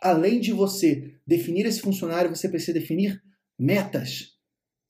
Além 0.00 0.40
de 0.40 0.52
você 0.52 1.14
definir 1.26 1.66
esse 1.66 1.80
funcionário, 1.80 2.34
você 2.34 2.48
precisa 2.48 2.72
definir 2.72 3.22
metas. 3.58 4.36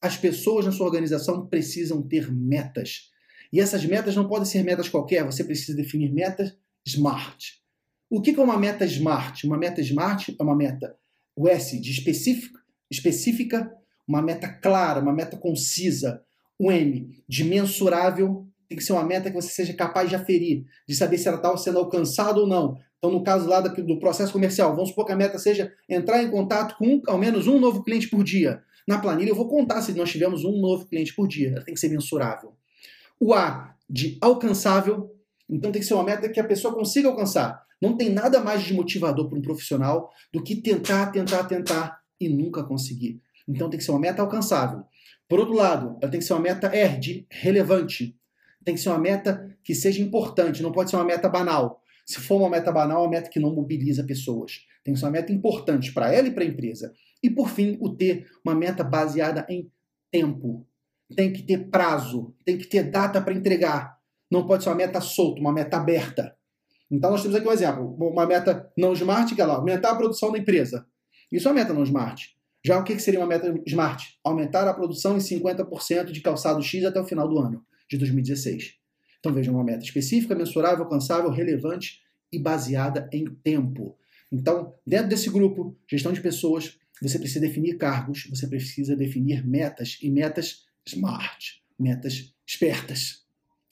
As 0.00 0.16
pessoas 0.16 0.66
na 0.66 0.72
sua 0.72 0.86
organização 0.86 1.46
precisam 1.46 2.02
ter 2.02 2.30
metas. 2.30 3.10
E 3.52 3.60
essas 3.60 3.84
metas 3.84 4.14
não 4.14 4.28
podem 4.28 4.44
ser 4.44 4.62
metas 4.62 4.88
qualquer, 4.88 5.24
você 5.24 5.42
precisa 5.42 5.74
definir 5.74 6.12
metas 6.12 6.54
SMART. 6.86 7.58
O 8.10 8.20
que 8.20 8.30
é 8.30 8.42
uma 8.42 8.58
meta 8.58 8.84
SMART? 8.86 9.44
Uma 9.44 9.58
meta 9.58 9.80
SMART 9.80 10.28
é 10.38 10.42
uma 10.42 10.56
meta, 10.56 10.96
o 11.34 11.48
S 11.48 11.80
de 11.80 11.90
específica, 11.90 12.58
específica, 12.90 13.70
uma 14.06 14.22
meta 14.22 14.48
clara, 14.48 15.00
uma 15.00 15.12
meta 15.12 15.36
concisa. 15.36 16.22
O 16.58 16.72
M 16.72 17.22
de 17.28 17.44
mensurável, 17.44 18.48
tem 18.68 18.76
que 18.76 18.84
ser 18.84 18.92
uma 18.92 19.04
meta 19.04 19.30
que 19.30 19.36
você 19.36 19.48
seja 19.48 19.72
capaz 19.72 20.08
de 20.08 20.16
aferir, 20.16 20.66
de 20.86 20.94
saber 20.94 21.16
se 21.16 21.28
ela 21.28 21.36
está 21.36 21.56
sendo 21.56 21.78
alcançada 21.78 22.38
ou 22.38 22.46
não. 22.46 22.78
Então, 22.98 23.12
no 23.12 23.22
caso 23.22 23.48
lá 23.48 23.60
do 23.60 23.98
processo 23.98 24.32
comercial, 24.32 24.74
vamos 24.74 24.90
supor 24.90 25.06
que 25.06 25.12
a 25.12 25.16
meta 25.16 25.38
seja 25.38 25.72
entrar 25.88 26.22
em 26.22 26.30
contato 26.30 26.76
com 26.76 27.00
ao 27.06 27.16
menos 27.16 27.46
um 27.46 27.58
novo 27.58 27.82
cliente 27.82 28.08
por 28.08 28.24
dia. 28.24 28.62
Na 28.86 28.98
planilha, 28.98 29.30
eu 29.30 29.36
vou 29.36 29.48
contar 29.48 29.82
se 29.82 29.92
nós 29.92 30.10
tivermos 30.10 30.44
um 30.44 30.60
novo 30.60 30.86
cliente 30.86 31.14
por 31.14 31.28
dia. 31.28 31.50
Ela 31.50 31.64
tem 31.64 31.74
que 31.74 31.80
ser 31.80 31.90
mensurável. 31.90 32.54
O 33.20 33.34
A 33.34 33.74
de 33.88 34.18
alcançável, 34.20 35.14
então 35.48 35.70
tem 35.70 35.80
que 35.80 35.86
ser 35.86 35.94
uma 35.94 36.04
meta 36.04 36.28
que 36.28 36.40
a 36.40 36.44
pessoa 36.44 36.74
consiga 36.74 37.08
alcançar. 37.08 37.62
Não 37.80 37.96
tem 37.96 38.10
nada 38.10 38.40
mais 38.40 38.62
de 38.62 38.74
motivador 38.74 39.28
para 39.28 39.38
um 39.38 39.42
profissional 39.42 40.10
do 40.32 40.42
que 40.42 40.56
tentar, 40.56 41.06
tentar, 41.12 41.44
tentar 41.44 42.00
e 42.20 42.28
nunca 42.28 42.64
conseguir. 42.64 43.20
Então 43.46 43.70
tem 43.70 43.78
que 43.78 43.84
ser 43.84 43.92
uma 43.92 44.00
meta 44.00 44.20
alcançável. 44.20 44.84
Por 45.28 45.38
outro 45.38 45.54
lado, 45.54 45.96
ela 46.00 46.10
tem 46.10 46.18
que 46.18 46.26
ser 46.26 46.32
uma 46.32 46.42
meta 46.42 46.66
R 46.66 46.98
de 46.98 47.26
relevante. 47.30 48.16
Tem 48.64 48.74
que 48.74 48.80
ser 48.80 48.88
uma 48.88 48.98
meta 48.98 49.56
que 49.62 49.74
seja 49.74 50.02
importante, 50.02 50.62
não 50.62 50.72
pode 50.72 50.90
ser 50.90 50.96
uma 50.96 51.04
meta 51.04 51.28
banal. 51.28 51.82
Se 52.08 52.20
for 52.20 52.36
uma 52.40 52.48
meta 52.48 52.72
banal, 52.72 53.02
é 53.02 53.02
uma 53.02 53.10
meta 53.10 53.28
que 53.28 53.38
não 53.38 53.54
mobiliza 53.54 54.02
pessoas. 54.02 54.66
Tem 54.82 54.94
que 54.94 54.98
ser 54.98 55.04
uma 55.04 55.12
meta 55.12 55.30
importante 55.30 55.92
para 55.92 56.10
ela 56.10 56.26
e 56.26 56.30
para 56.30 56.42
a 56.42 56.46
empresa. 56.46 56.90
E 57.22 57.28
por 57.28 57.50
fim, 57.50 57.76
o 57.82 57.94
T, 57.94 58.24
uma 58.42 58.54
meta 58.54 58.82
baseada 58.82 59.44
em 59.46 59.70
tempo. 60.10 60.66
Tem 61.14 61.30
que 61.30 61.42
ter 61.42 61.68
prazo, 61.68 62.34
tem 62.46 62.56
que 62.56 62.66
ter 62.66 62.84
data 62.84 63.20
para 63.20 63.34
entregar. 63.34 63.98
Não 64.30 64.46
pode 64.46 64.62
ser 64.62 64.70
uma 64.70 64.76
meta 64.76 65.02
solta, 65.02 65.38
uma 65.38 65.52
meta 65.52 65.76
aberta. 65.76 66.34
Então 66.90 67.10
nós 67.10 67.20
temos 67.20 67.36
aqui 67.36 67.46
um 67.46 67.52
exemplo, 67.52 67.94
uma 68.00 68.24
meta 68.24 68.72
não 68.74 68.94
smart, 68.94 69.34
que 69.34 69.42
é 69.42 69.44
lá, 69.44 69.56
aumentar 69.56 69.90
a 69.90 69.96
produção 69.96 70.32
da 70.32 70.38
empresa. 70.38 70.86
Isso 71.30 71.46
é 71.46 71.50
uma 71.50 71.58
meta 71.58 71.74
não 71.74 71.82
smart. 71.82 72.34
Já 72.64 72.78
o 72.78 72.84
que 72.84 72.98
seria 72.98 73.20
uma 73.20 73.26
meta 73.26 73.54
smart? 73.66 74.18
Aumentar 74.24 74.66
a 74.66 74.72
produção 74.72 75.14
em 75.14 75.20
50% 75.20 76.06
de 76.06 76.22
calçado 76.22 76.62
X 76.62 76.86
até 76.86 76.98
o 76.98 77.04
final 77.04 77.28
do 77.28 77.38
ano 77.38 77.62
de 77.86 77.98
2016. 77.98 78.77
Então 79.28 79.34
vejam 79.34 79.54
uma 79.54 79.64
meta 79.64 79.84
específica, 79.84 80.34
mensurável, 80.34 80.84
alcançável, 80.84 81.30
relevante 81.30 82.00
e 82.32 82.38
baseada 82.38 83.10
em 83.12 83.26
tempo. 83.26 83.94
Então, 84.32 84.74
dentro 84.86 85.10
desse 85.10 85.28
grupo, 85.28 85.76
gestão 85.86 86.14
de 86.14 86.20
pessoas, 86.22 86.78
você 87.00 87.18
precisa 87.18 87.40
definir 87.40 87.76
cargos, 87.76 88.26
você 88.30 88.46
precisa 88.46 88.96
definir 88.96 89.46
metas 89.46 89.98
e 90.02 90.10
metas 90.10 90.64
smart, 90.86 91.62
metas 91.78 92.34
espertas, 92.46 93.22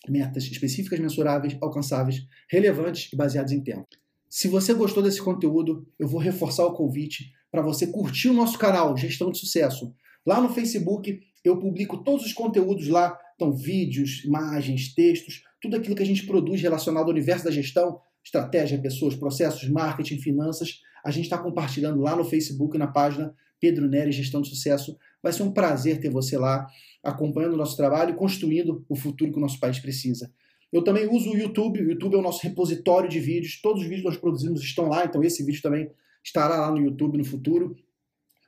metas 0.06 0.44
específicas, 0.44 1.00
mensuráveis, 1.00 1.56
alcançáveis, 1.62 2.26
relevantes 2.50 3.10
e 3.10 3.16
baseadas 3.16 3.52
em 3.52 3.62
tempo. 3.62 3.88
Se 4.28 4.48
você 4.48 4.74
gostou 4.74 5.02
desse 5.02 5.22
conteúdo, 5.22 5.88
eu 5.98 6.06
vou 6.06 6.20
reforçar 6.20 6.66
o 6.66 6.74
convite 6.74 7.32
para 7.50 7.62
você 7.62 7.86
curtir 7.86 8.28
o 8.28 8.34
nosso 8.34 8.58
canal 8.58 8.94
Gestão 8.94 9.30
de 9.30 9.38
Sucesso. 9.38 9.94
Lá 10.26 10.38
no 10.38 10.50
Facebook 10.50 11.22
eu 11.42 11.58
publico 11.58 11.96
todos 12.04 12.26
os 12.26 12.34
conteúdos 12.34 12.88
lá, 12.88 13.18
então 13.36 13.52
vídeos, 13.52 14.24
imagens, 14.24 14.92
textos, 14.92 15.42
tudo 15.60 15.76
aquilo 15.76 15.94
que 15.94 16.02
a 16.02 16.06
gente 16.06 16.26
produz 16.26 16.60
relacionado 16.60 17.04
ao 17.04 17.10
universo 17.10 17.44
da 17.44 17.50
gestão, 17.50 18.00
estratégia, 18.24 18.78
pessoas, 18.78 19.14
processos, 19.14 19.68
marketing, 19.68 20.18
finanças, 20.18 20.80
a 21.04 21.10
gente 21.12 21.24
está 21.24 21.38
compartilhando 21.38 22.00
lá 22.00 22.16
no 22.16 22.24
Facebook, 22.24 22.76
na 22.76 22.88
página 22.88 23.32
Pedro 23.60 23.86
Nery 23.88 24.10
Gestão 24.10 24.42
de 24.42 24.48
Sucesso. 24.48 24.98
Vai 25.22 25.32
ser 25.32 25.44
um 25.44 25.52
prazer 25.52 26.00
ter 26.00 26.10
você 26.10 26.36
lá 26.36 26.66
acompanhando 27.02 27.54
o 27.54 27.56
nosso 27.56 27.76
trabalho 27.76 28.10
e 28.10 28.16
construindo 28.16 28.84
o 28.88 28.96
futuro 28.96 29.30
que 29.30 29.38
o 29.38 29.40
nosso 29.40 29.60
país 29.60 29.78
precisa. 29.78 30.32
Eu 30.72 30.82
também 30.82 31.08
uso 31.08 31.30
o 31.30 31.36
YouTube, 31.36 31.80
o 31.80 31.90
YouTube 31.90 32.16
é 32.16 32.18
o 32.18 32.22
nosso 32.22 32.42
repositório 32.42 33.08
de 33.08 33.20
vídeos, 33.20 33.60
todos 33.60 33.82
os 33.82 33.88
vídeos 33.88 34.02
que 34.02 34.08
nós 34.08 34.16
produzimos 34.16 34.60
estão 34.60 34.88
lá, 34.88 35.04
então 35.04 35.22
esse 35.22 35.44
vídeo 35.44 35.62
também 35.62 35.90
estará 36.24 36.56
lá 36.56 36.70
no 36.72 36.78
YouTube 36.78 37.16
no 37.16 37.24
futuro. 37.24 37.76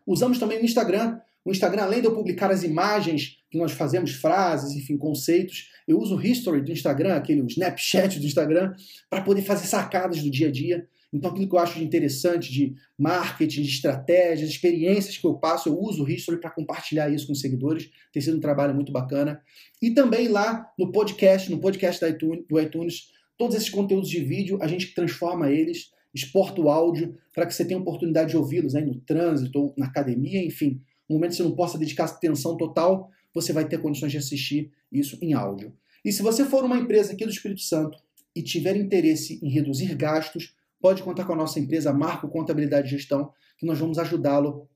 Usamos 0.04 0.38
também 0.38 0.58
o 0.58 0.64
Instagram, 0.64 1.20
o 1.44 1.50
Instagram, 1.50 1.82
além 1.82 2.00
de 2.00 2.06
eu 2.06 2.14
publicar 2.14 2.50
as 2.50 2.62
imagens 2.62 3.38
que 3.50 3.58
nós 3.58 3.72
fazemos, 3.72 4.12
frases, 4.12 4.76
enfim, 4.76 4.96
conceitos, 4.96 5.70
eu 5.86 5.98
uso 5.98 6.16
o 6.16 6.22
History 6.22 6.60
do 6.60 6.70
Instagram, 6.70 7.14
aquele 7.14 7.40
Snapchat 7.46 8.20
do 8.20 8.26
Instagram, 8.26 8.74
para 9.08 9.22
poder 9.22 9.42
fazer 9.42 9.66
sacadas 9.66 10.22
do 10.22 10.30
dia 10.30 10.48
a 10.48 10.52
dia. 10.52 10.86
Então, 11.10 11.30
aquilo 11.30 11.48
que 11.48 11.54
eu 11.54 11.58
acho 11.58 11.78
de 11.78 11.84
interessante 11.84 12.52
de 12.52 12.74
marketing, 12.98 13.62
de 13.62 13.70
estratégias, 13.70 14.50
experiências 14.50 15.16
que 15.16 15.26
eu 15.26 15.34
passo, 15.34 15.70
eu 15.70 15.80
uso 15.80 16.04
o 16.04 16.10
History 16.10 16.38
para 16.38 16.50
compartilhar 16.50 17.08
isso 17.08 17.26
com 17.26 17.32
os 17.32 17.40
seguidores. 17.40 17.88
Tem 18.12 18.20
sido 18.20 18.36
um 18.36 18.40
trabalho 18.40 18.74
muito 18.74 18.92
bacana. 18.92 19.40
E 19.80 19.90
também 19.92 20.28
lá 20.28 20.70
no 20.78 20.92
podcast, 20.92 21.50
no 21.50 21.58
podcast 21.58 22.04
do 22.14 22.60
iTunes, 22.60 23.08
todos 23.38 23.56
esses 23.56 23.70
conteúdos 23.70 24.10
de 24.10 24.22
vídeo, 24.22 24.58
a 24.60 24.66
gente 24.66 24.94
transforma 24.94 25.50
eles, 25.50 25.90
exporta 26.14 26.60
o 26.60 26.68
áudio 26.68 27.16
para 27.34 27.46
que 27.46 27.54
você 27.54 27.64
tenha 27.64 27.80
oportunidade 27.80 28.30
de 28.30 28.36
ouvi-los 28.36 28.74
aí 28.74 28.84
no 28.84 29.00
trânsito 29.00 29.58
ou 29.58 29.74
na 29.78 29.86
academia, 29.86 30.44
enfim 30.44 30.82
no 31.08 31.16
momento 31.16 31.30
que 31.30 31.36
você 31.36 31.42
não 31.42 31.54
possa 31.54 31.78
dedicar 31.78 32.04
atenção 32.04 32.56
total, 32.56 33.10
você 33.34 33.52
vai 33.52 33.66
ter 33.66 33.80
condições 33.80 34.12
de 34.12 34.18
assistir 34.18 34.72
isso 34.90 35.18
em 35.22 35.34
áudio. 35.34 35.74
E 36.04 36.12
se 36.12 36.22
você 36.22 36.44
for 36.44 36.64
uma 36.64 36.78
empresa 36.78 37.12
aqui 37.12 37.24
do 37.24 37.30
Espírito 37.30 37.60
Santo 37.60 37.98
e 38.34 38.42
tiver 38.42 38.76
interesse 38.76 39.40
em 39.42 39.50
reduzir 39.50 39.94
gastos, 39.94 40.54
pode 40.80 41.02
contar 41.02 41.24
com 41.24 41.32
a 41.32 41.36
nossa 41.36 41.58
empresa 41.58 41.92
Marco 41.92 42.28
Contabilidade 42.28 42.86
e 42.86 42.90
Gestão, 42.90 43.32
que 43.58 43.66
nós 43.66 43.78
vamos 43.78 43.98
ajudá-lo 43.98 44.68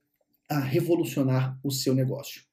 a 0.49 0.59
revolucionar 0.59 1.57
o 1.63 1.71
seu 1.71 1.95
negócio. 1.95 2.43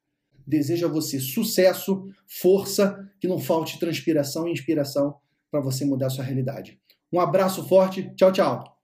Desejo 0.46 0.86
a 0.86 0.88
você 0.88 1.18
sucesso, 1.20 2.08
força, 2.26 3.08
que 3.20 3.28
não 3.28 3.38
falte 3.38 3.78
transpiração 3.78 4.48
e 4.48 4.52
inspiração 4.52 5.16
para 5.50 5.60
você 5.60 5.84
mudar 5.84 6.06
a 6.06 6.10
sua 6.10 6.24
realidade. 6.24 6.80
Um 7.12 7.20
abraço 7.20 7.66
forte, 7.66 8.12
tchau, 8.14 8.32
tchau! 8.32 8.79